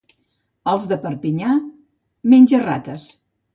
[0.73, 1.53] Els de Perpinyà,
[2.35, 3.09] menja-rates.